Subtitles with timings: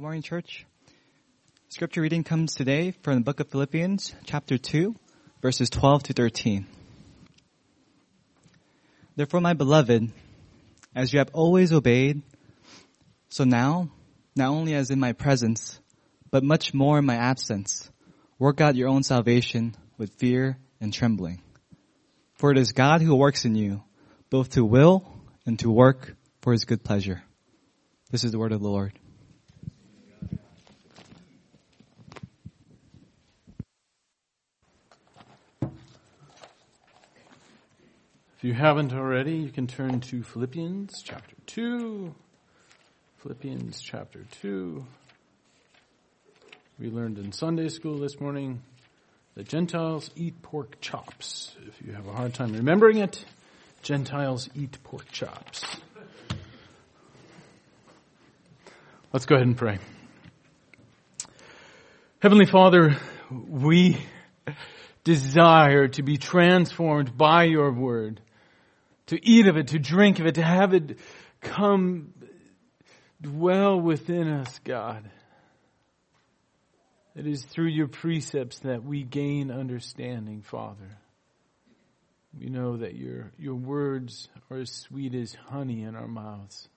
[0.00, 0.64] Good morning, church.
[1.68, 4.94] Scripture reading comes today from the book of Philippians, chapter 2,
[5.42, 6.66] verses 12 to 13.
[9.14, 10.10] Therefore, my beloved,
[10.94, 12.22] as you have always obeyed,
[13.28, 13.90] so now,
[14.34, 15.78] not only as in my presence,
[16.30, 17.90] but much more in my absence,
[18.38, 21.42] work out your own salvation with fear and trembling.
[22.32, 23.82] For it is God who works in you,
[24.30, 25.04] both to will
[25.44, 27.22] and to work for his good pleasure.
[28.10, 28.98] This is the word of the Lord.
[38.40, 42.14] If you haven't already, you can turn to Philippians chapter 2.
[43.18, 44.82] Philippians chapter 2.
[46.78, 48.62] We learned in Sunday school this morning
[49.34, 51.54] that Gentiles eat pork chops.
[51.68, 53.22] If you have a hard time remembering it,
[53.82, 55.62] Gentiles eat pork chops.
[59.12, 59.80] Let's go ahead and pray.
[62.20, 62.96] Heavenly Father,
[63.30, 63.98] we
[65.04, 68.22] desire to be transformed by your word,
[69.10, 70.96] to eat of it, to drink of it, to have it
[71.40, 72.14] come
[73.20, 75.10] dwell within us, God.
[77.16, 80.96] It is through your precepts that we gain understanding, Father.
[82.38, 86.68] We know that your, your words are as sweet as honey in our mouths.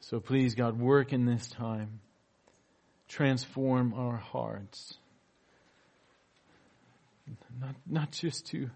[0.00, 2.00] So please, God, work in this time.
[3.08, 4.92] Transform our hearts.
[7.58, 8.68] Not, not just to,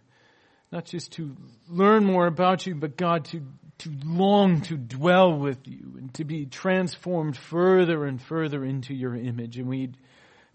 [0.73, 1.37] not just to
[1.69, 3.43] learn more about you, but God, to,
[3.79, 9.17] to long to dwell with you and to be transformed further and further into your
[9.17, 9.59] image.
[9.59, 9.91] And we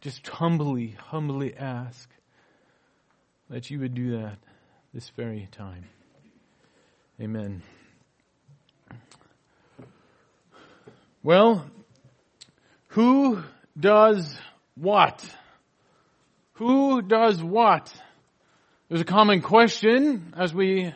[0.01, 2.09] just humbly, humbly ask
[3.49, 4.37] that you would do that
[4.93, 5.85] this very time.
[7.19, 7.63] Amen.
[11.23, 11.65] Well,
[12.89, 13.41] who
[13.77, 14.37] does
[14.75, 15.25] what?
[16.53, 17.91] Who does what?
[18.87, 20.93] There's a common question as we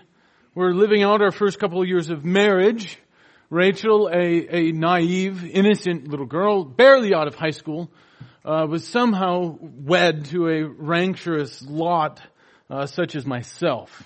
[0.53, 2.99] were living out our first couple of years of marriage.
[3.49, 7.89] Rachel, a, a naive, innocent little girl, barely out of high school,
[8.45, 12.21] uh, was somehow wed to a rancorous lot
[12.69, 14.03] uh, such as myself.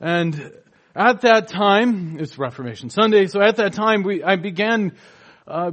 [0.00, 0.52] And
[0.94, 4.92] at that time, it's Reformation Sunday, so at that time we, I began
[5.48, 5.72] uh,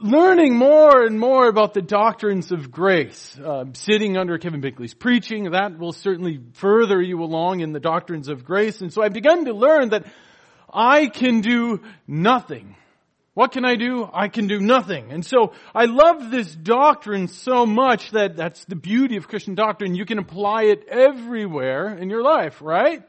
[0.00, 3.38] learning more and more about the doctrines of grace.
[3.38, 8.28] Uh, sitting under Kevin Binkley's preaching, that will certainly further you along in the doctrines
[8.28, 8.80] of grace.
[8.80, 10.06] And so I began to learn that
[10.72, 12.76] I can do nothing.
[13.34, 14.08] What can I do?
[14.12, 15.12] I can do nothing.
[15.12, 19.94] And so I love this doctrine so much that that's the beauty of Christian doctrine.
[19.94, 23.02] You can apply it everywhere in your life, right?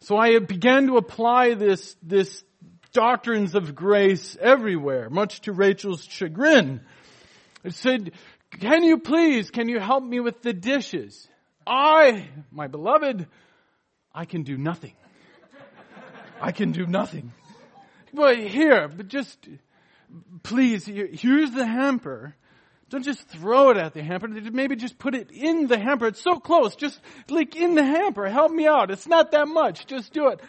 [0.00, 2.42] So I began to apply this, this
[2.92, 6.80] doctrines of grace everywhere, much to Rachel's chagrin.
[7.64, 8.12] I said,
[8.58, 11.28] can you please, can you help me with the dishes?
[11.66, 13.26] I, my beloved,
[14.14, 14.94] I can do nothing.
[16.40, 17.32] I can do nothing.
[18.12, 19.38] But here, but just,
[20.42, 22.34] please, here's the hamper.
[22.88, 24.26] Don't just throw it at the hamper.
[24.26, 26.08] Maybe just put it in the hamper.
[26.08, 26.74] It's so close.
[26.74, 28.28] Just like in the hamper.
[28.28, 28.90] Help me out.
[28.90, 29.86] It's not that much.
[29.86, 30.40] Just do it.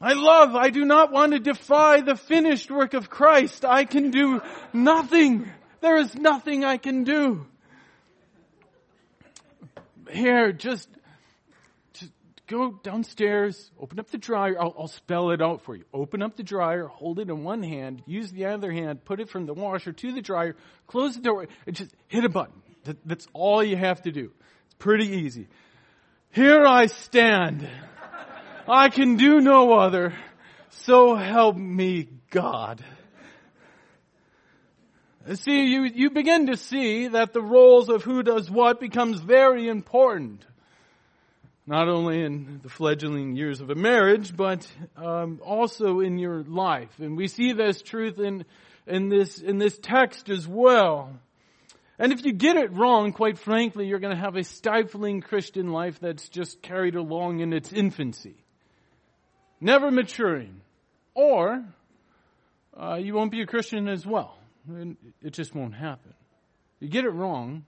[0.00, 3.66] I love, I do not want to defy the finished work of Christ.
[3.66, 4.40] I can do
[4.72, 5.50] nothing.
[5.82, 7.46] There is nothing I can do.
[10.08, 10.88] Here, just,
[11.92, 12.12] just
[12.46, 14.56] go downstairs, open up the dryer.
[14.58, 15.84] I'll, I'll spell it out for you.
[15.92, 19.28] Open up the dryer, hold it in one hand, use the other hand, put it
[19.28, 20.56] from the washer to the dryer,
[20.86, 22.62] close the door, and just hit a button.
[22.84, 24.32] That, that's all you have to do.
[24.64, 25.46] It's pretty easy.
[26.30, 27.68] Here I stand.
[28.70, 30.14] I can do no other.
[30.70, 32.84] So help me God.
[35.34, 39.68] See, you, you begin to see that the roles of who does what becomes very
[39.68, 40.46] important.
[41.66, 44.64] Not only in the fledgling years of a marriage, but
[44.96, 47.00] um, also in your life.
[47.00, 48.44] And we see this truth in,
[48.86, 51.10] in, this, in this text as well.
[51.98, 55.72] And if you get it wrong, quite frankly, you're going to have a stifling Christian
[55.72, 58.44] life that's just carried along in its infancy
[59.60, 60.60] never maturing,
[61.14, 61.64] or
[62.80, 64.36] uh, you won't be a Christian as well.
[65.22, 66.14] It just won't happen.
[66.80, 67.64] You get it wrong,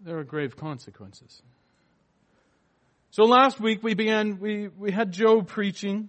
[0.00, 1.42] there are grave consequences.
[3.10, 6.08] So last week we began, we, we had Joe preaching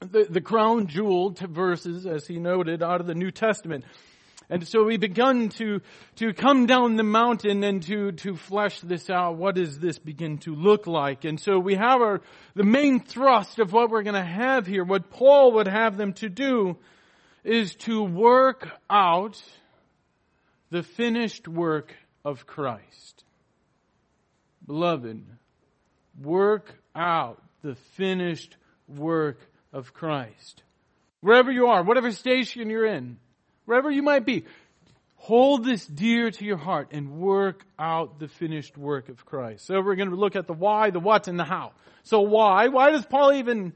[0.00, 3.84] the, the crown jewel verses, as he noted, out of the New Testament.
[4.50, 5.80] And so we begun to,
[6.16, 9.36] to come down the mountain and to, to flesh this out.
[9.36, 11.24] What does this begin to look like?
[11.24, 12.20] And so we have our,
[12.54, 16.12] the main thrust of what we're going to have here, what Paul would have them
[16.14, 16.76] to do,
[17.42, 19.42] is to work out
[20.70, 21.94] the finished work
[22.24, 23.24] of Christ.
[24.66, 25.24] Beloved,
[26.20, 28.56] work out the finished
[28.88, 29.38] work
[29.72, 30.62] of Christ.
[31.20, 33.18] Wherever you are, whatever station you're in,
[33.64, 34.44] wherever you might be,
[35.16, 39.66] hold this dear to your heart and work out the finished work of Christ.
[39.66, 41.72] So we're going to look at the why, the what, and the how.
[42.02, 42.68] So why?
[42.68, 43.72] Why does Paul even,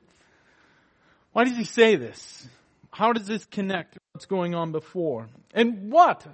[1.32, 2.46] why does he say this?
[2.90, 5.28] How does this connect to what's going on before?
[5.54, 6.26] And what?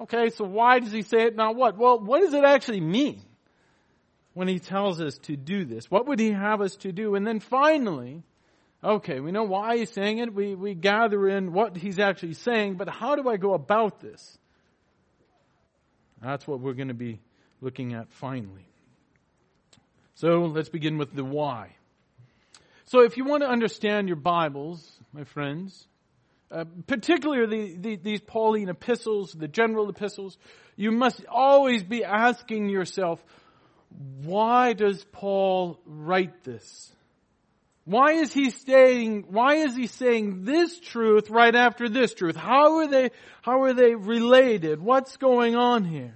[0.00, 1.36] Okay, so why does he say it?
[1.36, 1.78] Now what?
[1.78, 3.22] Well, what does it actually mean
[4.34, 5.90] when he tells us to do this?
[5.90, 7.14] What would he have us to do?
[7.14, 8.22] And then finally,
[8.82, 10.32] okay, we know why he's saying it.
[10.32, 14.38] We, we gather in what he's actually saying, but how do I go about this?
[16.22, 17.20] That's what we're going to be
[17.60, 18.68] looking at finally.
[20.14, 21.76] So let's begin with the why.
[22.84, 25.86] So if you want to understand your Bibles, my friends,
[26.50, 30.38] uh, particularly the, the, these Pauline epistles, the general epistles,
[30.76, 33.22] you must always be asking yourself,
[34.22, 36.92] why does Paul write this?
[37.86, 42.34] Why is he saying, why is he saying this truth right after this truth?
[42.34, 43.12] How are they,
[43.42, 44.82] how are they related?
[44.82, 46.14] What's going on here?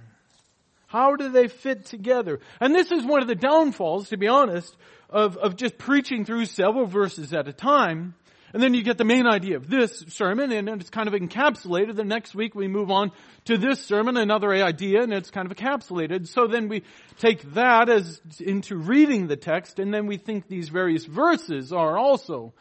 [0.87, 2.41] How do they fit together?
[2.59, 4.75] And this is one of the downfalls, to be honest,
[5.09, 8.15] of, of just preaching through several verses at a time
[8.53, 11.95] and then you get the main idea of this sermon and it's kind of encapsulated.
[11.95, 13.11] The next week we move on
[13.45, 16.27] to this sermon, another idea, and it's kind of encapsulated.
[16.27, 16.83] So then we
[17.19, 21.97] take that as into reading the text and then we think these various verses are
[21.97, 22.53] also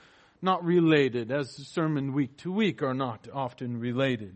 [0.42, 4.34] not related as sermon week to week are not often related.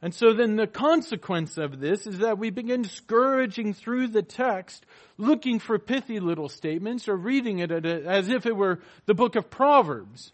[0.00, 4.86] And so then the consequence of this is that we begin scourging through the text,
[5.16, 9.50] looking for pithy little statements or reading it as if it were the book of
[9.50, 10.32] Proverbs.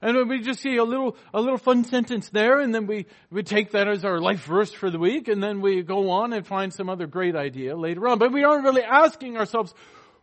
[0.00, 3.42] And we just see a little, a little fun sentence there and then we, we
[3.42, 6.46] take that as our life verse for the week and then we go on and
[6.46, 8.18] find some other great idea later on.
[8.18, 9.74] But we aren't really asking ourselves,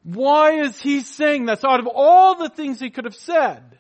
[0.03, 3.77] why is he saying this out of all the things he could have said?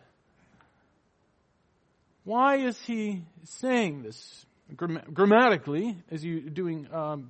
[2.23, 4.45] Why is he saying this?
[4.75, 7.29] Grammatically, as you're doing um,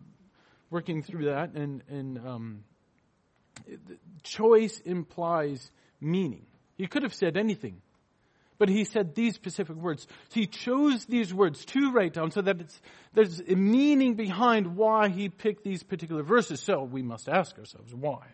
[0.69, 2.63] working through that, and and um,
[4.24, 6.45] choice implies meaning.
[6.77, 7.81] He could have said anything,
[8.57, 10.07] but he said these specific words.
[10.31, 12.57] He chose these words to write down so that
[13.13, 16.62] there's a meaning behind why he picked these particular verses.
[16.62, 18.27] So we must ask ourselves why.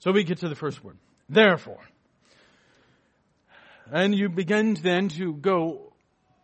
[0.00, 0.96] So we get to the first word.
[1.28, 1.80] Therefore.
[3.90, 5.87] And you begin then to go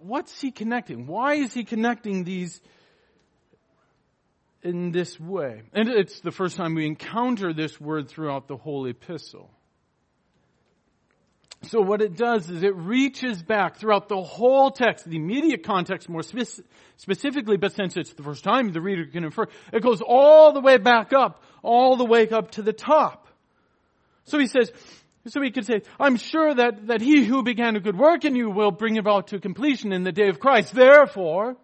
[0.04, 1.06] what's he connecting?
[1.06, 2.60] Why is he connecting these
[4.62, 5.62] in this way?
[5.72, 9.50] And it's the first time we encounter this word throughout the whole epistle.
[11.62, 16.10] So what it does is it reaches back throughout the whole text, the immediate context
[16.10, 16.60] more spe-
[16.98, 20.60] specifically, but since it's the first time the reader can infer, it goes all the
[20.60, 23.28] way back up, all the way up to the top.
[24.24, 24.70] So he says,
[25.26, 28.36] so we could say, I'm sure that, that he who began a good work in
[28.36, 30.74] you will bring it about to completion in the day of Christ.
[30.74, 31.56] Therefore,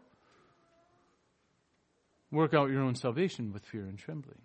[2.30, 4.40] work out your own salvation with fear and trembling.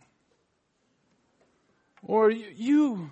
[2.03, 3.11] Or you, you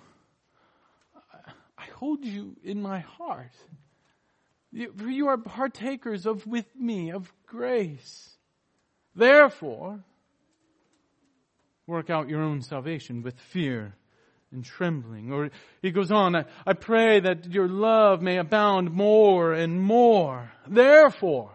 [1.78, 3.52] I hold you in my heart.
[4.72, 8.36] You, you are partakers of with me of grace.
[9.14, 10.00] Therefore,
[11.86, 13.94] work out your own salvation with fear
[14.54, 15.32] and trembling.
[15.32, 15.50] Or
[15.82, 20.50] he goes on, I, I pray that your love may abound more and more.
[20.66, 21.50] Therefore,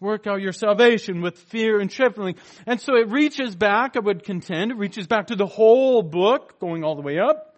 [0.00, 2.36] work out your salvation with fear and trembling.
[2.66, 6.60] And so it reaches back, I would contend, it reaches back to the whole book,
[6.60, 7.56] going all the way up.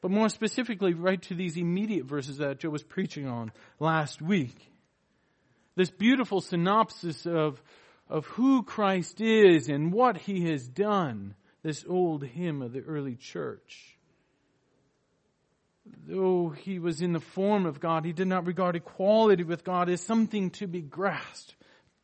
[0.00, 4.70] But more specifically, right to these immediate verses that Joe was preaching on last week.
[5.76, 7.62] This beautiful synopsis of,
[8.08, 13.16] of who Christ is and what he has done this old hymn of the early
[13.16, 13.96] church.
[16.06, 19.88] Though he was in the form of God, he did not regard equality with God
[19.88, 21.54] as something to be grasped.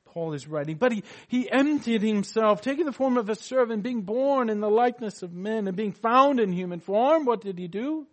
[0.06, 0.76] Paul is writing.
[0.76, 4.70] But he, he emptied himself, taking the form of a servant, being born in the
[4.70, 7.26] likeness of men, and being found in human form.
[7.26, 8.06] What did he do?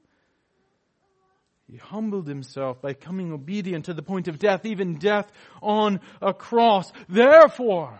[1.69, 6.33] He humbled himself by coming obedient to the point of death, even death on a
[6.33, 6.91] cross.
[7.09, 7.99] Therefore,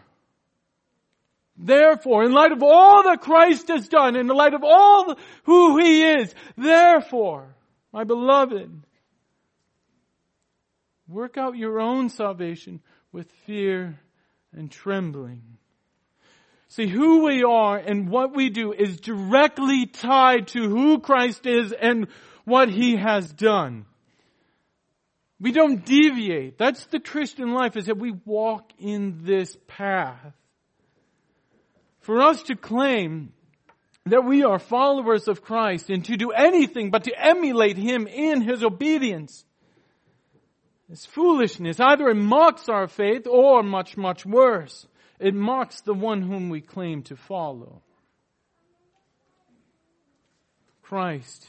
[1.58, 5.80] Therefore, in light of all that Christ has done, in the light of all who
[5.80, 7.56] He is, therefore,
[7.92, 8.84] my beloved,
[11.08, 12.80] work out your own salvation
[13.12, 14.00] with fear
[14.54, 15.42] and trembling.
[16.70, 21.72] See, who we are and what we do is directly tied to who Christ is
[21.72, 22.08] and
[22.46, 23.86] what He has done.
[25.40, 26.58] We don't deviate.
[26.58, 30.34] That's the Christian life is that we walk in this path.
[32.08, 33.34] For us to claim
[34.06, 38.40] that we are followers of Christ and to do anything but to emulate Him in
[38.40, 39.44] His obedience
[40.90, 41.82] is foolishness.
[41.82, 44.88] Either it mocks our faith or much, much worse,
[45.20, 47.82] it mocks the one whom we claim to follow.
[50.84, 51.46] Christ.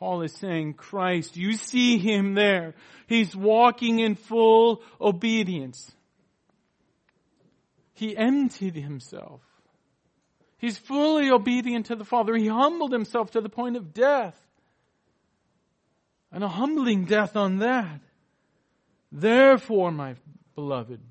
[0.00, 2.74] Paul is saying, Christ, you see him there.
[3.06, 5.92] He's walking in full obedience.
[7.92, 9.40] He emptied himself.
[10.64, 12.34] He's fully obedient to the Father.
[12.34, 14.34] He humbled himself to the point of death.
[16.32, 18.00] And a humbling death on that.
[19.12, 20.14] Therefore, my
[20.54, 21.02] beloved,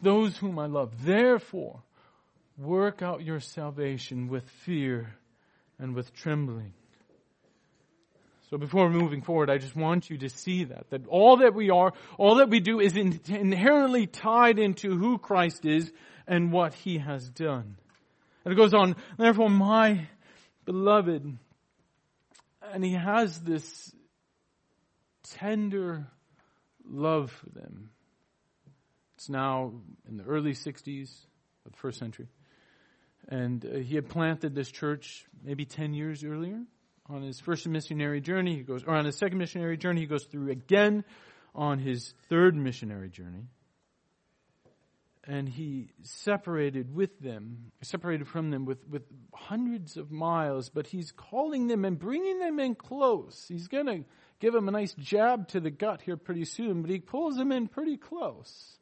[0.00, 1.82] those whom I love, therefore,
[2.56, 5.16] work out your salvation with fear
[5.80, 6.72] and with trembling.
[8.50, 11.70] So before moving forward, I just want you to see that, that all that we
[11.70, 15.90] are, all that we do is in, inherently tied into who Christ is
[16.28, 17.78] and what He has done.
[18.46, 20.06] And it goes on, therefore my
[20.66, 21.36] beloved,
[22.72, 23.92] and He has this
[25.24, 26.06] tender
[26.88, 27.90] love for them.
[29.16, 29.72] It's now
[30.08, 31.10] in the early 60s
[31.64, 32.28] of the first century.
[33.26, 36.62] And uh, he had planted this church maybe 10 years earlier
[37.08, 40.22] on his first missionary journey, he goes, or on his second missionary journey, he goes
[40.22, 41.02] through again
[41.52, 43.48] on his third missionary journey.
[45.28, 49.02] And he separated with them, separated from them with, with
[49.34, 53.44] hundreds of miles, but he's calling them and bringing them in close.
[53.48, 54.04] He's going to
[54.38, 57.50] give them a nice jab to the gut here pretty soon, but he pulls them
[57.50, 58.78] in pretty close.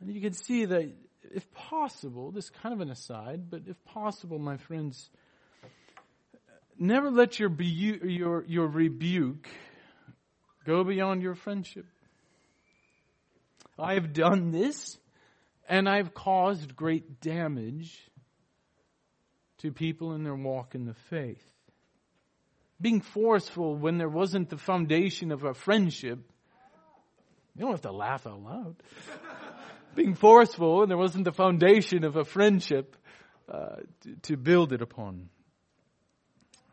[0.00, 0.92] And you can see that
[1.32, 5.10] if possible, this is kind of an aside, but if possible, my friends,
[6.76, 9.48] never let your, your, your rebuke
[10.66, 11.86] go beyond your friendship.
[13.78, 14.98] I have done this
[15.68, 17.98] and I've caused great damage
[19.58, 21.42] to people in their walk in the faith.
[22.80, 26.18] Being forceful when there wasn't the foundation of a friendship.
[27.54, 28.76] You don't have to laugh out loud.
[29.94, 32.96] Being forceful when there wasn't the foundation of a friendship
[33.48, 35.28] uh, to, to build it upon.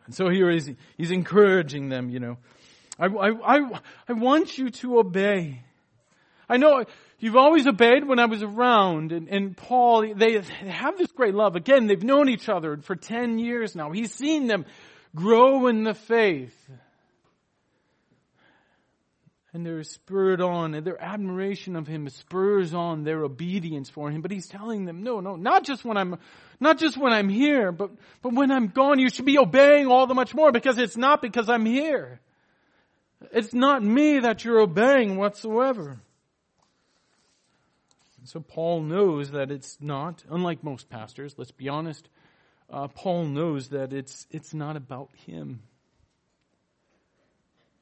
[0.05, 2.37] And so here is, he's encouraging them, you know.
[2.97, 5.63] I, I, I, I want you to obey.
[6.49, 6.83] I know
[7.19, 11.55] you've always obeyed when I was around and, and Paul, they have this great love.
[11.55, 13.91] Again, they've known each other for 10 years now.
[13.91, 14.65] He's seen them
[15.15, 16.55] grow in the faith
[19.53, 24.21] and they're spurred on, and their admiration of him spurs on their obedience for him.
[24.21, 26.17] But he's telling them, no, no, not just when I'm,
[26.59, 27.89] not just when I'm here, but,
[28.21, 31.21] but when I'm gone, you should be obeying all the much more because it's not
[31.21, 32.19] because I'm here.
[33.33, 35.99] It's not me that you're obeying whatsoever.
[38.25, 42.07] So Paul knows that it's not, unlike most pastors, let's be honest,
[42.69, 45.61] uh, Paul knows that it's, it's not about him.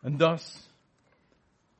[0.03, 0.67] And thus,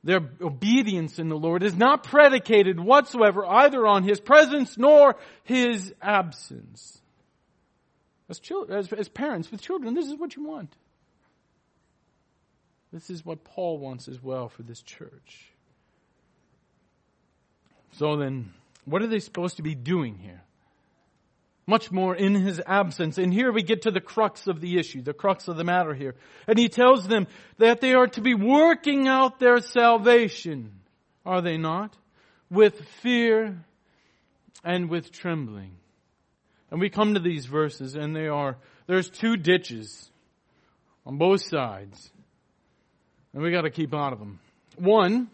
[0.04, 5.94] their obedience in the Lord is not predicated whatsoever either on His presence nor His
[6.02, 7.02] absence.
[8.30, 10.76] As, children, as, as parents with children, this is what you want.
[12.92, 15.52] This is what Paul wants as well for this church.
[17.98, 18.54] So then,
[18.86, 20.44] what are they supposed to be doing here?
[21.68, 23.18] much more in his absence.
[23.18, 25.94] And here we get to the crux of the issue, the crux of the matter
[25.94, 26.16] here.
[26.48, 27.28] And he tells them
[27.58, 30.72] that they are to be working out their salvation,
[31.26, 31.96] are they not?
[32.50, 33.66] With fear
[34.64, 35.76] and with trembling.
[36.72, 40.10] And we come to these verses and they are, there's two ditches
[41.06, 42.10] on both sides.
[43.34, 44.40] And we gotta keep out of them.
[44.78, 45.30] One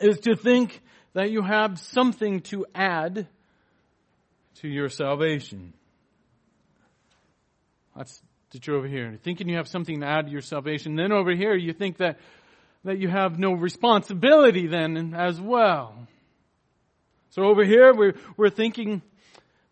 [0.00, 0.82] is to think
[1.14, 3.26] that you have something to add
[4.56, 5.72] to your salvation.
[7.96, 9.18] That's that you're over here.
[9.22, 10.96] Thinking you have something to add to your salvation.
[10.96, 12.18] Then over here you think that,
[12.84, 16.06] that you have no responsibility then as well.
[17.30, 19.02] So over here we're, we're thinking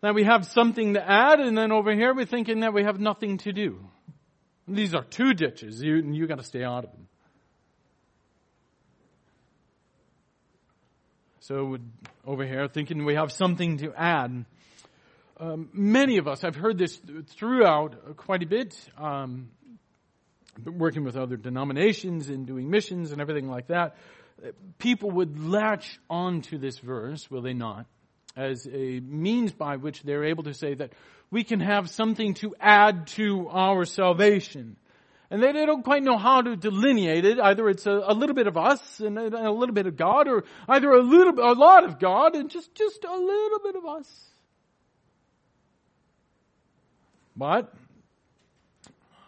[0.01, 2.99] that we have something to add and then over here we're thinking that we have
[2.99, 3.79] nothing to do.
[4.67, 5.81] These are two ditches.
[5.81, 7.07] You, you gotta stay out of them.
[11.47, 11.77] So
[12.25, 14.43] over here thinking we have something to add.
[15.39, 19.47] Um, many of us, I've heard this throughout quite a bit, um,
[20.65, 23.95] working with other denominations and doing missions and everything like that.
[24.77, 27.85] People would latch onto this verse, will they not,
[28.35, 30.91] as a means by which they're able to say that
[31.31, 34.75] we can have something to add to our salvation.
[35.29, 37.37] And they, don't quite know how to delineate it.
[37.37, 40.29] Either it's a, a little bit of us and a, a, little bit of God,
[40.29, 43.85] or either a little, a lot of God and just, just a little bit of
[43.85, 44.27] us.
[47.35, 47.73] But,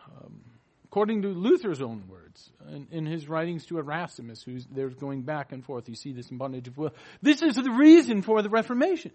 [0.08, 0.42] um,
[0.86, 5.52] according to Luther's own words, in, in, his writings to Erasmus, who's there's going back
[5.52, 6.94] and forth, you see this in bondage of will.
[7.22, 9.12] This is the reason for the Reformation.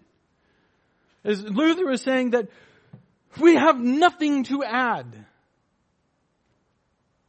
[1.23, 2.47] As Luther is saying that
[3.41, 5.25] we have nothing to add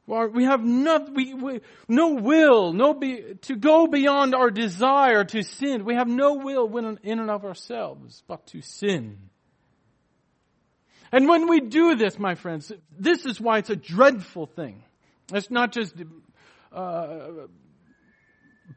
[0.07, 5.43] we have no, we, we, no will, no be, to go beyond our desire to
[5.43, 5.85] sin.
[5.85, 9.19] We have no will in and of ourselves, but to sin.
[11.11, 14.83] And when we do this, my friends, this is why it's a dreadful thing.
[15.33, 15.95] It's not just
[16.73, 17.29] uh,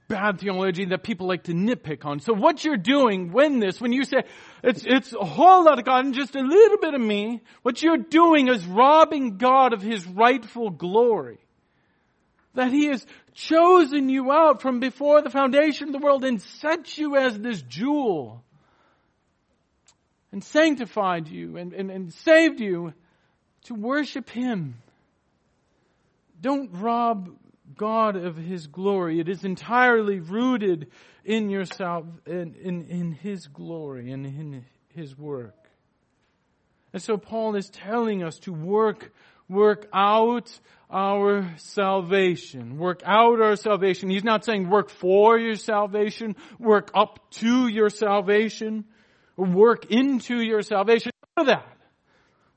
[0.08, 2.20] bad theology that people like to nitpick on.
[2.20, 4.24] So what you're doing when this, when you say
[4.64, 7.82] it's, it's a whole lot of God and just a little bit of me, what
[7.82, 11.38] you're doing is robbing God of His rightful glory.
[12.56, 16.98] That He has chosen you out from before the foundation of the world and set
[16.98, 18.44] you as this jewel
[20.32, 22.94] and sanctified you and, and, and saved you
[23.66, 24.76] to worship Him.
[26.42, 27.30] Don't rob
[27.76, 29.20] God of His glory.
[29.20, 30.88] It is entirely rooted
[31.24, 35.56] in yourself, in, in, in His glory and in His work.
[36.94, 39.14] And so Paul is telling us to work,
[39.48, 40.52] work out
[40.90, 42.78] our salvation.
[42.78, 44.10] Work out our salvation.
[44.10, 48.86] He's not saying work for your salvation, work up to your salvation,
[49.38, 51.12] or work into your salvation.
[51.38, 51.79] None of that.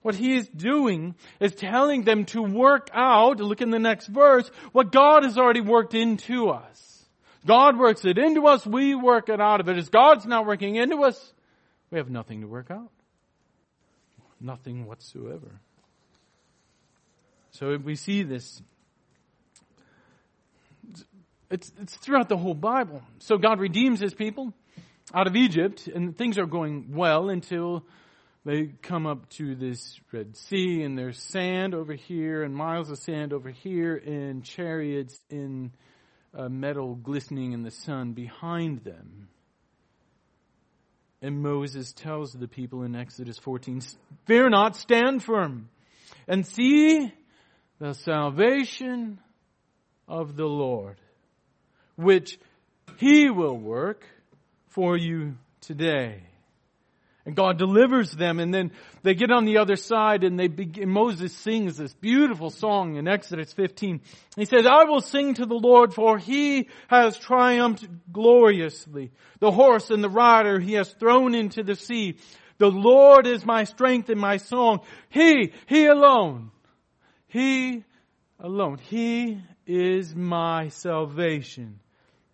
[0.02, 4.50] What he is doing is telling them to work out, look in the next verse,
[4.72, 7.04] what God has already worked into us.
[7.46, 9.76] God works it into us, we work it out of it.
[9.76, 11.32] As God's not working into us,
[11.90, 12.90] we have nothing to work out.
[14.40, 15.60] Nothing whatsoever.
[17.52, 18.60] So we see this.
[21.50, 23.02] It's, it's throughout the whole Bible.
[23.18, 24.52] So God redeems his people
[25.14, 27.84] out of Egypt, and things are going well until
[28.44, 32.98] they come up to this Red Sea and there's sand over here and miles of
[32.98, 35.70] sand over here and chariots in
[36.36, 39.28] uh, metal glistening in the sun behind them.
[41.20, 43.80] And Moses tells the people in Exodus 14,
[44.26, 45.68] fear not, stand firm
[46.26, 47.12] and see
[47.78, 49.20] the salvation
[50.08, 50.96] of the Lord,
[51.94, 52.40] which
[52.96, 54.04] he will work
[54.66, 56.24] for you today.
[57.24, 58.72] And God delivers them and then
[59.04, 63.06] they get on the other side and they begin, Moses sings this beautiful song in
[63.06, 64.00] Exodus 15.
[64.34, 69.12] He says, I will sing to the Lord for he has triumphed gloriously.
[69.38, 72.16] The horse and the rider he has thrown into the sea.
[72.58, 74.80] The Lord is my strength and my song.
[75.08, 76.50] He, he alone,
[77.28, 77.84] he
[78.40, 81.78] alone, he is my salvation.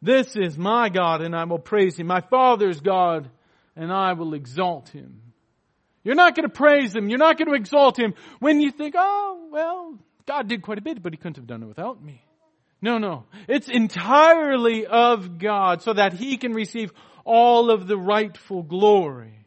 [0.01, 2.07] This is my God and I will praise him.
[2.07, 3.29] My Father's God
[3.79, 5.23] and I will exalt him.
[6.03, 7.09] You're not going to praise him.
[7.09, 10.83] You're not going to exalt him when you think, oh, well, God did quite a
[10.83, 12.25] bit, but he couldn't have done it without me.
[12.83, 13.25] No, no.
[13.49, 16.93] It's entirely of God so that he can receive
[17.25, 19.47] all of the rightful glory.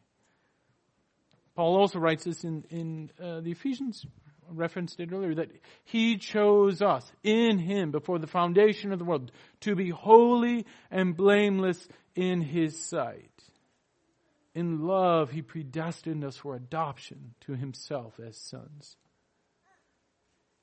[1.56, 4.06] Paul also writes this in, in uh, the Ephesians,
[4.50, 5.52] referenced it earlier, that
[5.84, 11.18] he chose us in him before the foundation of the world to be holy and
[11.18, 13.31] blameless in his sight
[14.54, 18.98] in love, He predestined us for adoption to Himself as sons.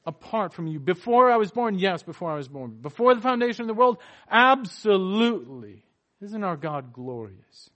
[0.04, 0.80] Apart from you.
[0.80, 2.78] Before I was born, yes, before I was born.
[2.80, 3.98] Before the foundation of the world,
[4.30, 5.84] absolutely.
[6.20, 7.70] Isn't our God glorious?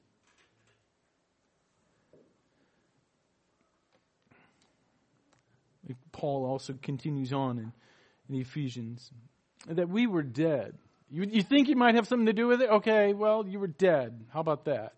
[6.12, 7.72] Paul also continues on in,
[8.28, 9.10] in Ephesians
[9.66, 10.74] that we were dead.
[11.10, 12.70] You, you think you might have something to do with it?
[12.70, 14.24] Okay, well, you were dead.
[14.32, 14.94] How about that?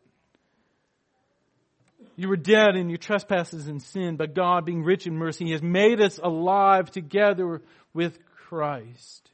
[2.17, 5.63] You were dead in your trespasses and sin, but God, being rich in mercy, has
[5.63, 7.61] made us alive together
[7.93, 9.31] with Christ.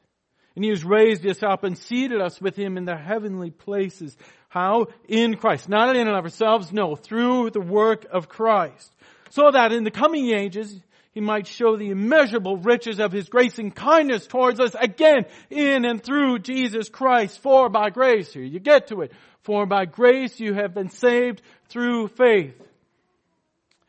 [0.54, 4.16] And He has raised us up and seated us with Him in the heavenly places.
[4.48, 4.86] How?
[5.08, 5.68] In Christ.
[5.68, 8.92] Not in and of ourselves, no, through the work of Christ.
[9.30, 10.80] So that in the coming ages,
[11.12, 15.84] He might show the immeasurable riches of His grace and kindness towards us again in
[15.84, 17.40] and through Jesus Christ.
[17.40, 19.12] For by grace, here you get to it.
[19.42, 22.54] For by grace you have been saved through faith.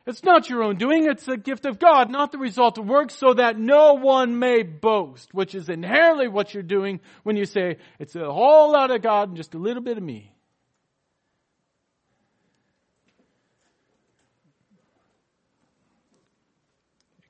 [0.07, 3.15] It's not your own doing, it's a gift of God, not the result of works,
[3.15, 7.77] so that no one may boast, which is inherently what you're doing when you say,
[7.99, 10.30] it's a whole lot of God and just a little bit of me.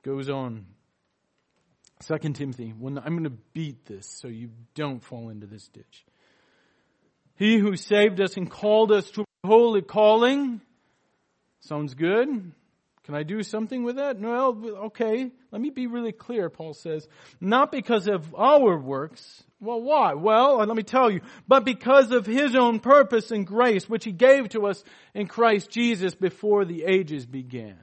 [0.02, 0.66] Goes on.
[2.00, 6.04] Second Timothy, when I'm going to beat this so you don't fall into this ditch.
[7.36, 10.60] He who saved us and called us to a holy calling.
[11.60, 12.52] Sounds good.
[13.04, 14.20] Can I do something with that?
[14.20, 15.30] Well, okay.
[15.50, 17.06] Let me be really clear, Paul says.
[17.40, 19.42] Not because of our works.
[19.60, 20.14] Well, why?
[20.14, 21.20] Well, uh, let me tell you.
[21.48, 24.82] But because of his own purpose and grace, which he gave to us
[25.14, 27.78] in Christ Jesus before the ages began.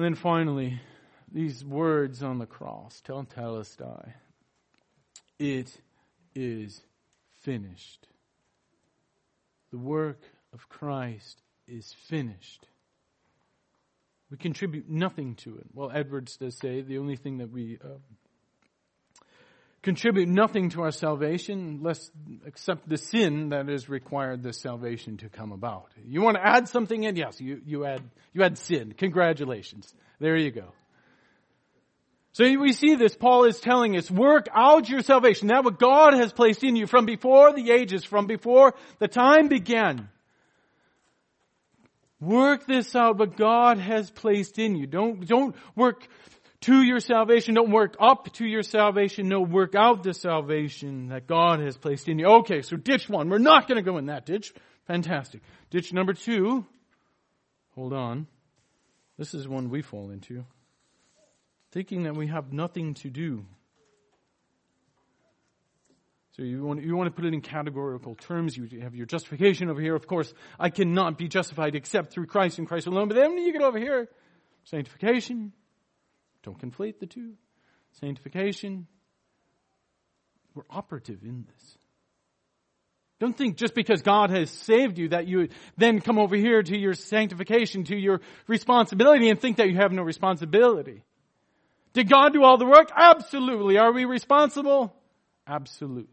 [0.00, 0.80] And then finally,
[1.30, 4.14] these words on the cross, tetelestai.
[5.38, 5.76] It
[6.34, 6.80] is
[7.42, 8.08] finished.
[9.70, 10.22] The work
[10.54, 12.66] of Christ is finished.
[14.30, 15.66] We contribute nothing to it.
[15.74, 17.98] Well, Edwards does say the only thing that we uh,
[19.82, 22.10] contribute nothing to our salvation, less
[22.44, 25.90] except the sin that has required the salvation to come about.
[26.04, 27.16] You want to add something in?
[27.16, 28.94] Yes, you, you add you add sin.
[28.96, 29.92] Congratulations.
[30.18, 30.72] There you go.
[32.32, 35.48] So we see this, Paul is telling us, work out your salvation.
[35.48, 39.48] That what God has placed in you from before the ages, from before the time
[39.48, 40.08] began.
[42.20, 44.86] Work this out, what God has placed in you.
[44.86, 46.06] Don't, don't work
[46.62, 47.54] to your salvation.
[47.54, 49.28] Don't work up to your salvation.
[49.28, 52.26] No, work out the salvation that God has placed in you.
[52.26, 53.28] Okay, so ditch one.
[53.28, 54.52] We're not going to go in that ditch.
[54.86, 55.42] Fantastic.
[55.70, 56.66] Ditch number two.
[57.74, 58.26] Hold on.
[59.16, 60.44] This is one we fall into
[61.72, 63.44] thinking that we have nothing to do.
[66.36, 68.56] So you want, you want to put it in categorical terms.
[68.56, 69.94] You have your justification over here.
[69.94, 73.08] Of course, I cannot be justified except through Christ and Christ alone.
[73.08, 74.08] But then you get over here,
[74.64, 75.52] sanctification.
[76.42, 77.34] Don't conflate the two.
[78.00, 78.86] Sanctification.
[80.54, 81.78] We're operative in this.
[83.20, 86.78] Don't think just because God has saved you that you then come over here to
[86.78, 91.04] your sanctification, to your responsibility and think that you have no responsibility.
[91.92, 92.90] Did God do all the work?
[92.96, 93.76] Absolutely.
[93.76, 94.94] Are we responsible?
[95.46, 96.08] Absolutely.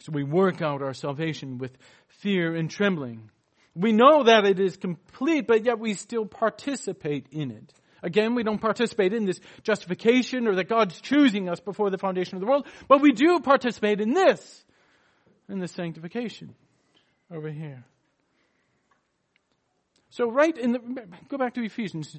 [0.00, 1.76] So we work out our salvation with
[2.08, 3.30] fear and trembling.
[3.74, 7.72] We know that it is complete, but yet we still participate in it.
[8.02, 12.36] Again, we don't participate in this justification or that God's choosing us before the foundation
[12.36, 14.64] of the world, but we do participate in this,
[15.48, 16.54] in the sanctification
[17.30, 17.84] over here.
[20.08, 20.78] So right in the,
[21.28, 22.18] go back to Ephesians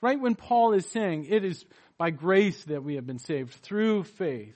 [0.00, 1.64] Right when Paul is saying it is
[1.96, 4.54] by grace that we have been saved through faith.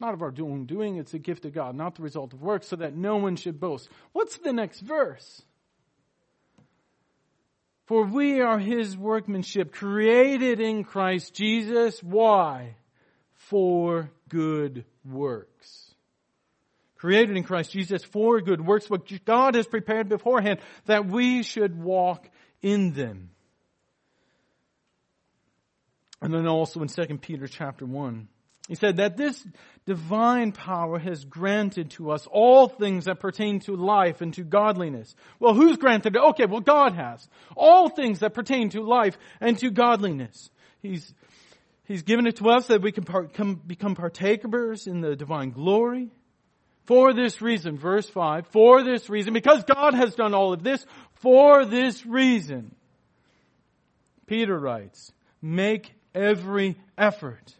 [0.00, 2.68] Not of our own doing, it's a gift of God, not the result of works,
[2.68, 3.88] so that no one should boast.
[4.12, 5.42] What's the next verse?
[7.86, 12.02] For we are his workmanship, created in Christ Jesus.
[12.02, 12.76] Why?
[13.34, 15.94] For good works.
[16.96, 21.78] Created in Christ Jesus for good works, what God has prepared beforehand that we should
[21.78, 22.28] walk
[22.62, 23.30] in them.
[26.22, 28.28] And then also in 2 Peter chapter 1,
[28.68, 29.46] he said that this
[29.84, 35.14] divine power has granted to us all things that pertain to life and to godliness.
[35.38, 36.22] Well, who's granted it?
[36.30, 37.28] Okay, well, God has.
[37.56, 40.50] All things that pertain to life and to godliness.
[40.80, 41.12] He's,
[41.84, 45.50] he's given it to us that we can part, come, become partakers in the divine
[45.50, 46.10] glory.
[46.86, 50.84] For this reason, verse 5, for this reason, because God has done all of this,
[51.14, 52.74] for this reason,
[54.26, 57.54] Peter writes, make every effort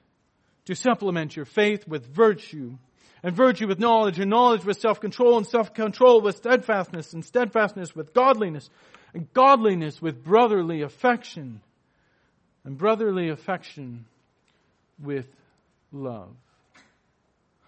[0.67, 2.77] to supplement your faith with virtue,
[3.23, 8.13] and virtue with knowledge, and knowledge with self-control, and self-control with steadfastness, and steadfastness with
[8.13, 8.71] godliness,
[9.13, 11.61] and godliness with brotherly affection,
[12.65, 14.07] and brotherly affection
[15.03, 15.27] with
[15.93, 16.35] love.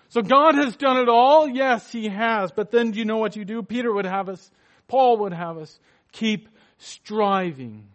[0.08, 1.48] So God has done it all?
[1.48, 2.50] Yes, He has.
[2.50, 3.62] But then do you know what you do?
[3.62, 4.50] Peter would have us,
[4.88, 5.78] Paul would have us
[6.12, 7.88] keep striving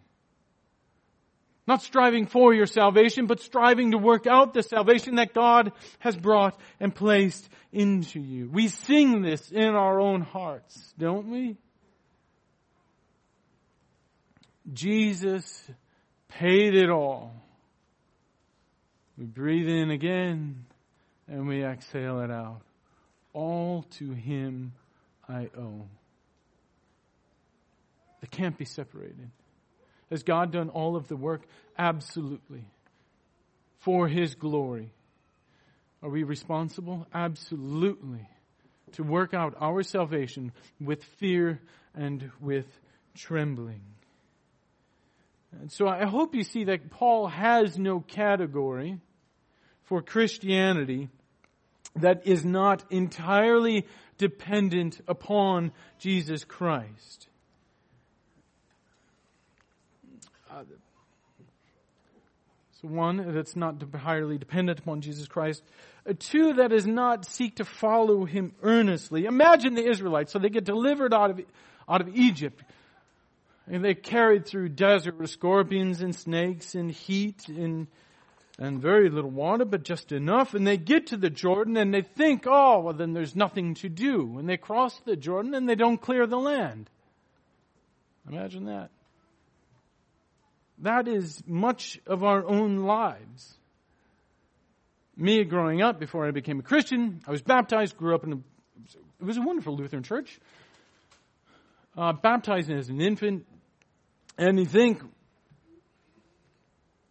[1.66, 6.16] not striving for your salvation, but striving to work out the salvation that God has
[6.16, 8.48] brought and placed into you.
[8.50, 11.56] We sing this in our own hearts, don't we?
[14.72, 15.70] Jesus
[16.28, 17.34] paid it all.
[19.16, 20.64] We breathe in again
[21.28, 22.62] and we exhale it out.
[23.32, 24.72] All to Him
[25.28, 25.86] I owe.
[28.20, 29.30] They can't be separated.
[30.12, 31.40] Has God done all of the work?
[31.78, 32.66] Absolutely.
[33.78, 34.92] For His glory.
[36.02, 37.06] Are we responsible?
[37.14, 38.28] Absolutely.
[38.92, 41.62] To work out our salvation with fear
[41.94, 42.66] and with
[43.14, 43.80] trembling.
[45.58, 48.98] And so I hope you see that Paul has no category
[49.84, 51.08] for Christianity
[51.96, 53.86] that is not entirely
[54.18, 57.28] dependent upon Jesus Christ.
[60.52, 60.64] Uh,
[62.80, 65.62] so one, that's not entirely dependent upon Jesus Christ.
[66.06, 69.24] Uh, two, that is not seek to follow him earnestly.
[69.24, 70.32] Imagine the Israelites.
[70.32, 71.40] So they get delivered out of,
[71.88, 72.62] out of Egypt.
[73.66, 77.86] And they carried through desert with scorpions and snakes and heat and,
[78.58, 80.52] and very little water, but just enough.
[80.52, 83.88] And they get to the Jordan and they think, oh, well then there's nothing to
[83.88, 84.38] do.
[84.38, 86.90] And they cross the Jordan and they don't clear the land.
[88.28, 88.90] Imagine that.
[90.82, 93.54] That is much of our own lives.
[95.16, 98.36] Me growing up, before I became a Christian, I was baptized, grew up in a,
[98.36, 100.40] it was a wonderful Lutheran church.
[101.96, 103.46] Uh, baptized as an infant,
[104.36, 105.02] and you think,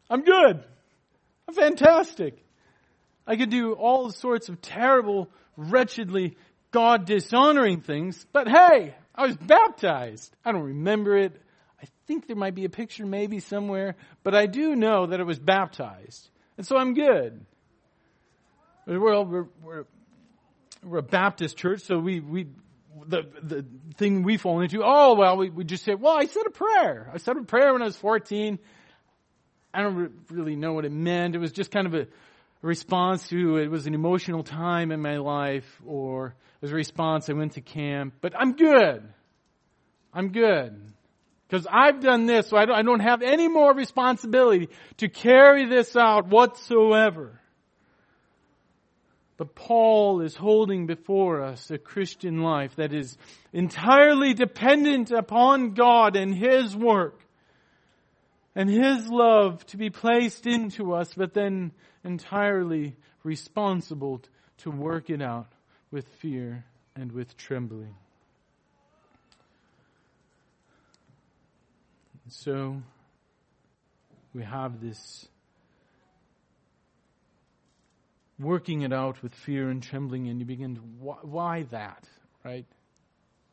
[0.10, 0.64] I'm good.
[1.48, 2.38] I'm fantastic.
[3.26, 6.36] I could do all sorts of terrible, wretchedly
[6.72, 10.36] God dishonoring things, but hey, I was baptized.
[10.44, 11.42] I don't remember it.
[11.82, 15.26] I think there might be a picture maybe somewhere, but I do know that it
[15.26, 16.30] was baptized.
[16.58, 17.46] And so I'm good.
[18.86, 19.86] Well, we're, we're,
[20.84, 22.48] we're a Baptist church, so we, we,
[23.08, 23.66] the, the
[23.96, 27.10] thing we fall into, oh, well, we, we just say, well, I said a prayer.
[27.14, 28.60] I said a prayer when I was 14.
[29.74, 31.36] I don't really know what it meant.
[31.36, 32.08] It was just kind of a
[32.62, 37.34] response to, it was an emotional time in my life, or as a response, I
[37.34, 38.16] went to camp.
[38.22, 39.04] But I'm good.
[40.14, 40.80] I'm good.
[41.52, 45.66] Because I've done this, so I don't, I don't have any more responsibility to carry
[45.66, 47.42] this out whatsoever.
[49.36, 53.18] But Paul is holding before us a Christian life that is
[53.52, 57.20] entirely dependent upon God and His work
[58.56, 61.74] and His love to be placed into us, but then
[62.06, 64.22] entirely responsible
[64.60, 65.52] to work it out
[65.92, 66.64] with fear
[66.96, 67.96] and with trembling.
[72.34, 72.82] So
[74.34, 75.28] we have this
[78.40, 82.08] working it out with fear and trembling, and you begin to, why, why that,
[82.44, 82.66] right?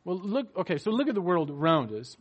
[0.05, 2.17] Well, look, okay, so look at the world around us.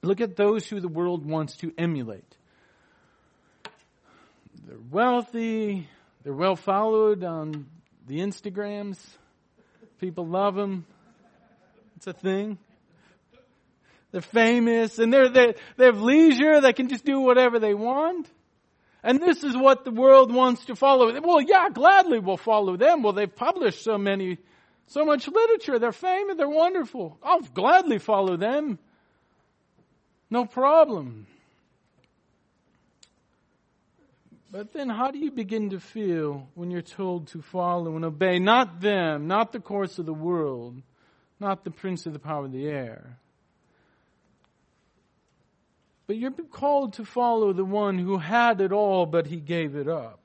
[0.00, 2.36] Look at those who the world wants to emulate.
[4.66, 5.88] They're wealthy,
[6.22, 7.66] they're well followed on
[8.06, 8.98] the Instagrams,
[10.00, 10.84] People love them.
[11.96, 12.58] It's a thing.
[14.14, 16.60] They're famous and they're, they, they have leisure.
[16.60, 18.30] They can just do whatever they want.
[19.02, 21.20] And this is what the world wants to follow.
[21.20, 23.02] Well, yeah, gladly we'll follow them.
[23.02, 24.38] Well, they've published so many,
[24.86, 25.80] so much literature.
[25.80, 26.36] They're famous.
[26.36, 27.18] They're wonderful.
[27.24, 28.78] I'll gladly follow them.
[30.30, 31.26] No problem.
[34.52, 38.38] But then how do you begin to feel when you're told to follow and obey
[38.38, 40.80] not them, not the course of the world,
[41.40, 43.18] not the prince of the power of the air?
[46.06, 49.88] But you're called to follow the one who had it all, but he gave it
[49.88, 50.20] up.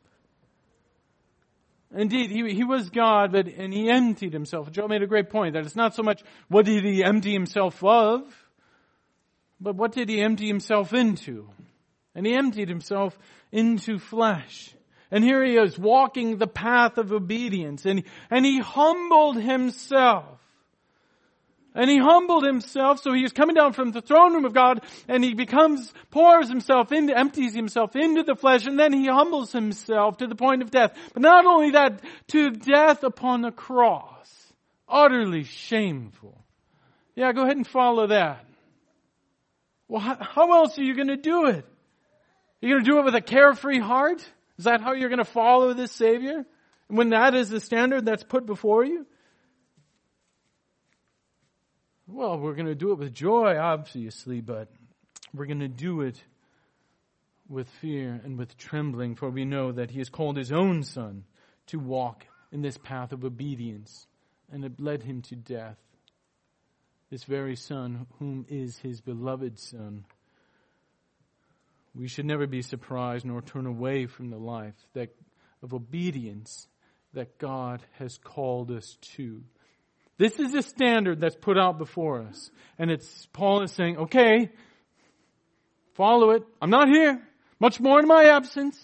[1.96, 4.72] Indeed, he, he was God, but, and he emptied himself.
[4.72, 7.84] Joe made a great point that it's not so much what did he empty himself
[7.84, 8.22] of,
[9.60, 11.50] but what did he empty himself into?
[12.14, 13.18] And he emptied himself
[13.52, 14.76] into flesh.
[15.12, 20.39] And here he is walking the path of obedience and, and he humbled himself.
[21.76, 24.84] And he humbled himself, so he is coming down from the throne room of God,
[25.08, 29.52] and he becomes, pours himself into, empties himself into the flesh, and then he humbles
[29.52, 30.98] himself to the point of death.
[31.14, 34.28] But not only that, to death upon the cross.
[34.88, 36.44] Utterly shameful.
[37.16, 38.46] Yeah, go ahead and follow that.
[39.88, 41.66] Well, how, else are you to do it?
[42.62, 44.20] You're to do it with a carefree heart?
[44.58, 46.46] Is that how you're to follow this Savior?
[46.88, 49.06] When that is the standard that's put before you?
[52.12, 54.68] Well, we're going to do it with joy, obviously, but
[55.32, 56.20] we're going to do it
[57.48, 61.26] with fear and with trembling, for we know that He has called His own Son
[61.68, 64.08] to walk in this path of obedience,
[64.52, 65.78] and it led Him to death.
[67.12, 70.04] This very Son, whom is His beloved Son.
[71.94, 75.16] We should never be surprised nor turn away from the life that,
[75.62, 76.68] of obedience
[77.14, 79.44] that God has called us to.
[80.20, 82.52] This is a standard that's put out before us.
[82.78, 84.50] And it's, Paul is saying, okay,
[85.94, 86.44] follow it.
[86.62, 87.26] I'm not here.
[87.58, 88.78] Much more in my absence.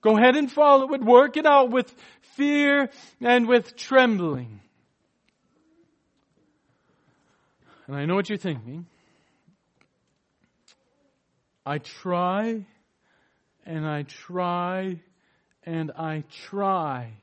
[0.00, 1.02] Go ahead and follow it.
[1.02, 1.92] Work it out with
[2.36, 4.60] fear and with trembling.
[7.88, 8.86] And I know what you're thinking.
[11.66, 12.64] I try
[13.66, 15.00] and I try
[15.64, 17.14] and I try.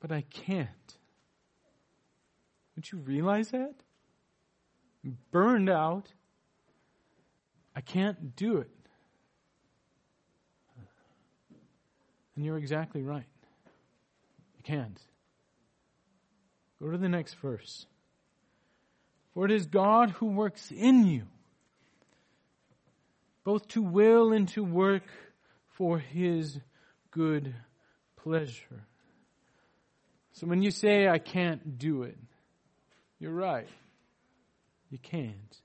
[0.00, 0.68] But I can't.
[2.74, 3.74] Don't you realize that?
[5.30, 6.12] burned out.
[7.74, 8.70] I can't do it.
[12.34, 13.24] And you're exactly right.
[14.56, 15.00] You can't.
[16.80, 17.86] Go to the next verse.
[19.32, 21.24] For it is God who works in you,
[23.44, 25.04] both to will and to work
[25.68, 26.58] for his
[27.10, 27.54] good
[28.16, 28.86] pleasure.
[30.36, 32.18] So when you say, I can't do it,
[33.18, 33.66] you're right.
[34.90, 35.56] You can't.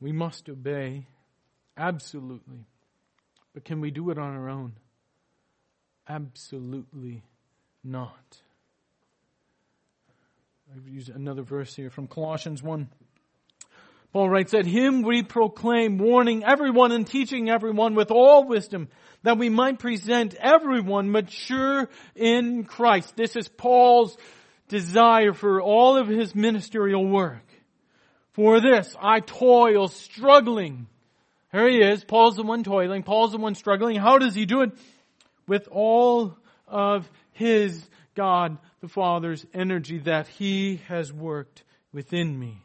[0.00, 1.06] We must obey,
[1.76, 2.64] absolutely.
[3.52, 4.72] But can we do it on our own?
[6.08, 7.22] Absolutely
[7.82, 8.38] not.
[10.74, 12.88] I've used another verse here from Colossians 1.
[14.14, 18.88] Paul writes, At him we proclaim, warning everyone and teaching everyone with all wisdom,
[19.24, 23.16] that we might present everyone mature in Christ.
[23.16, 24.16] This is Paul's
[24.68, 27.42] desire for all of his ministerial work.
[28.34, 30.86] For this I toil, struggling.
[31.52, 32.04] Here he is.
[32.04, 33.02] Paul's the one toiling.
[33.02, 33.96] Paul's the one struggling.
[33.96, 34.70] How does he do it?
[35.46, 42.63] With all of his God the Father's energy that He has worked within me.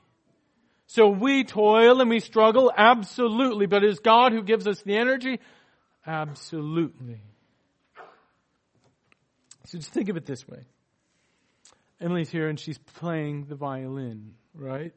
[0.90, 4.98] So we toil and we struggle, absolutely, but it is God who gives us the
[4.98, 5.40] energy?
[6.06, 7.22] Absolutely.
[9.68, 10.66] So just think of it this way.
[12.02, 14.92] Emily's here and she's playing the violin, right?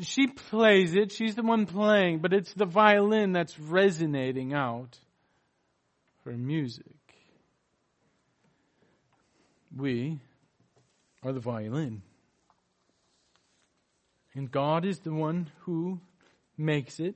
[0.00, 4.98] She plays it, she's the one playing, but it's the violin that's resonating out
[6.24, 6.86] her music.
[9.76, 10.18] We
[11.22, 12.00] are the violin.
[14.36, 15.98] And God is the one who
[16.58, 17.14] makes it.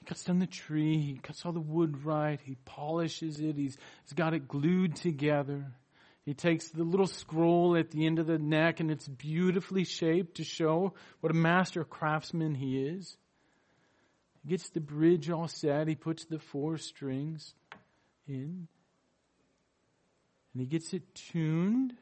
[0.00, 3.78] He cuts down the tree, he cuts all the wood right, he polishes it, he's,
[4.02, 5.72] he's got it glued together.
[6.24, 10.38] He takes the little scroll at the end of the neck and it's beautifully shaped
[10.38, 13.16] to show what a master craftsman he is.
[14.42, 17.54] He gets the bridge all set, he puts the four strings
[18.26, 18.66] in.
[20.52, 21.94] And he gets it tuned.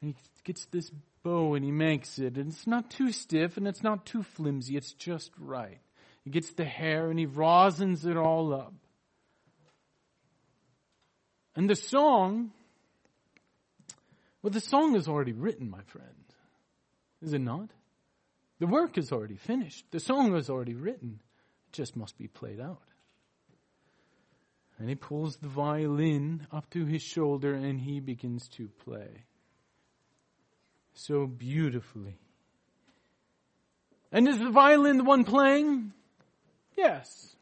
[0.00, 0.90] And he gets this
[1.24, 2.36] bow and he makes it.
[2.36, 4.76] And it's not too stiff and it's not too flimsy.
[4.76, 5.80] It's just right.
[6.22, 8.72] He gets the hair and he rosins it all up.
[11.56, 12.52] And the song,
[14.42, 16.08] well, the song is already written, my friend.
[17.22, 17.70] Is it not?
[18.60, 19.84] The work is already finished.
[19.90, 21.20] The song is already written.
[21.68, 22.82] It just must be played out.
[24.78, 29.24] And he pulls the violin up to his shoulder and he begins to play.
[30.94, 32.16] So beautifully.
[34.12, 35.92] And is the violin the one playing?
[36.76, 37.34] Yes.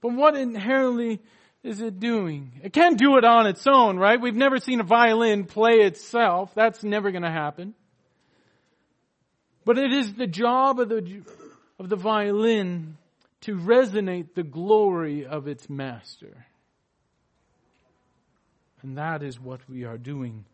[0.00, 1.20] But what inherently
[1.62, 2.60] is it doing?
[2.62, 4.20] It can't do it on its own, right?
[4.20, 6.52] We've never seen a violin play itself.
[6.54, 7.74] That's never going to happen.
[9.64, 11.22] But it is the job of the,
[11.78, 12.96] of the violin
[13.42, 16.46] to resonate the glory of its master.
[18.82, 20.44] And that is what we are doing.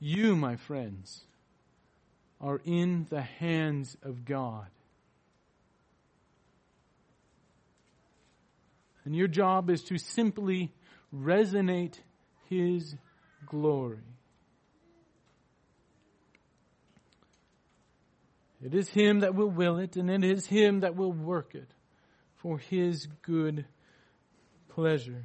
[0.00, 1.24] You, my friends,
[2.40, 4.66] are in the hands of God.
[9.04, 10.72] And your job is to simply
[11.14, 11.94] resonate
[12.48, 12.94] His
[13.46, 13.98] glory.
[18.62, 21.70] It is Him that will will it, and it is Him that will work it
[22.36, 23.64] for His good
[24.68, 25.24] pleasure.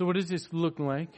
[0.00, 1.12] So, what does this look like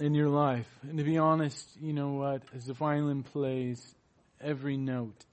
[0.00, 0.66] in your life?
[0.82, 2.42] And to be honest, you know what?
[2.56, 3.94] As the violin plays,
[4.40, 5.26] every note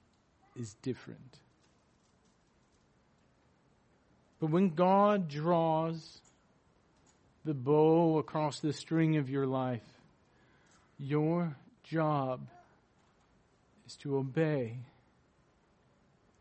[0.55, 1.39] is different.
[4.39, 6.19] But when God draws
[7.43, 9.81] the bow across the string of your life,
[10.99, 12.41] your job
[13.87, 14.77] is to obey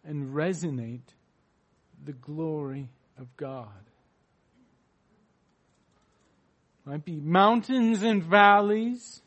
[0.05, 1.15] and resonate
[2.05, 3.71] the glory of God.
[6.87, 9.21] Might be mountains and valleys,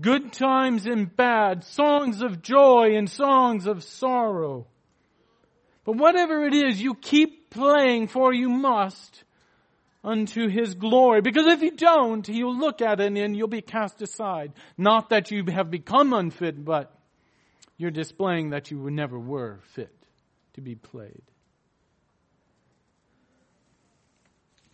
[0.00, 4.66] good times and bad, songs of joy and songs of sorrow.
[5.84, 9.22] But whatever it is, you keep playing for you must
[10.02, 11.20] unto his glory.
[11.20, 14.54] Because if you don't, he'll look at it and you'll be cast aside.
[14.78, 16.98] Not that you have become unfit, but
[17.76, 19.94] you're displaying that you never were fit
[20.54, 21.22] to be played.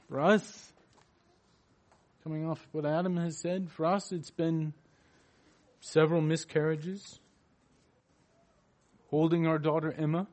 [0.09, 0.68] For us,
[2.29, 4.75] coming off what Adam has said, for us it's been
[5.81, 7.21] several miscarriages,
[9.09, 10.27] holding our daughter Emma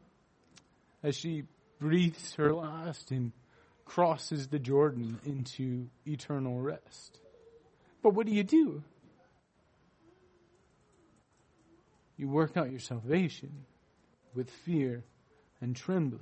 [1.02, 1.44] as she
[1.80, 3.32] breathes her last and
[3.86, 7.18] crosses the Jordan into eternal rest.
[8.04, 8.84] But what do you do?
[12.18, 13.64] You work out your salvation
[14.34, 15.06] with fear
[15.62, 16.20] and trembling.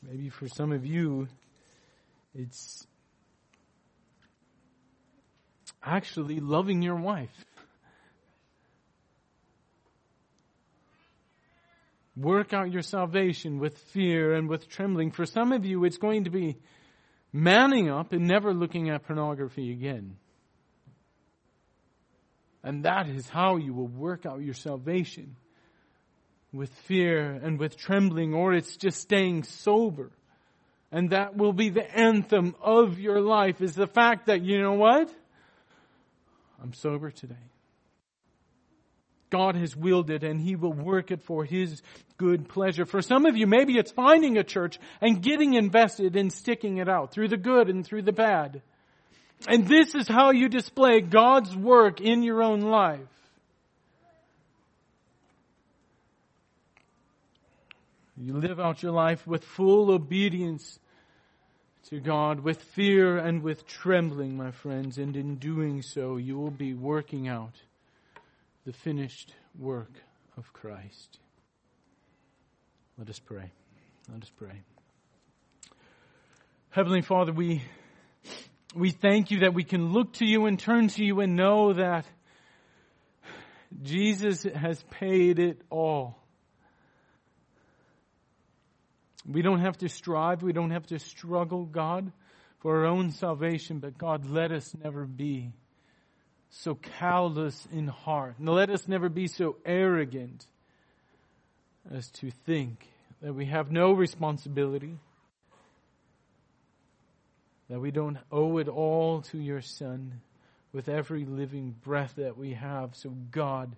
[0.00, 1.28] Maybe for some of you,
[2.34, 2.86] it's
[5.82, 7.30] actually loving your wife.
[12.16, 15.10] Work out your salvation with fear and with trembling.
[15.10, 16.58] For some of you, it's going to be
[17.32, 20.16] manning up and never looking at pornography again.
[22.62, 25.36] And that is how you will work out your salvation
[26.52, 30.10] with fear and with trembling, or it's just staying sober.
[30.92, 34.74] And that will be the anthem of your life is the fact that, you know
[34.74, 35.08] what?
[36.62, 37.36] I'm sober today.
[39.30, 41.82] God has willed it and He will work it for His
[42.18, 42.84] good pleasure.
[42.84, 46.88] For some of you, maybe it's finding a church and getting invested in sticking it
[46.88, 48.60] out through the good and through the bad.
[49.46, 53.00] And this is how you display God's work in your own life.
[58.22, 60.78] You live out your life with full obedience
[61.88, 66.50] to God, with fear and with trembling, my friends, and in doing so, you will
[66.50, 67.54] be working out
[68.66, 69.90] the finished work
[70.36, 71.18] of Christ.
[72.98, 73.50] Let us pray.
[74.12, 74.60] Let us pray.
[76.68, 77.62] Heavenly Father, we
[78.74, 81.72] we thank you that we can look to you and turn to you and know
[81.72, 82.04] that
[83.82, 86.20] Jesus has paid it all.
[89.26, 92.12] We don't have to strive, we don't have to struggle, God,
[92.60, 95.52] for our own salvation, but God, let us never be
[96.50, 98.36] so callous in heart.
[98.38, 100.46] And let us never be so arrogant
[101.90, 102.88] as to think
[103.22, 104.98] that we have no responsibility
[107.70, 110.20] that we don't owe it all to your Son
[110.72, 112.96] with every living breath that we have.
[112.96, 113.76] So, God,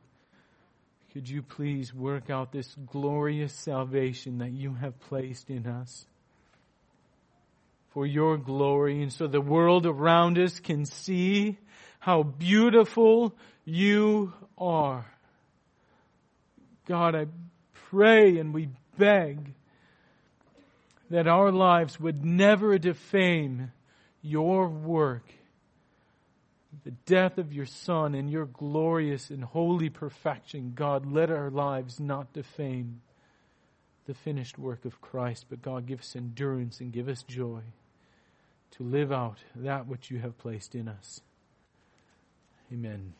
[1.12, 6.06] could you please work out this glorious salvation that you have placed in us
[7.90, 11.58] for your glory, and so the world around us can see
[11.98, 13.34] how beautiful
[13.66, 15.04] you are.
[16.86, 17.26] God, I
[17.90, 19.52] pray and we beg
[21.10, 23.70] that our lives would never defame
[24.22, 25.30] your work,
[26.84, 32.00] the death of your Son, and your glorious and holy perfection, God, let our lives
[32.00, 33.02] not defame
[34.06, 37.60] the finished work of Christ, but God, give us endurance and give us joy
[38.72, 41.20] to live out that which you have placed in us.
[42.72, 43.12] Amen.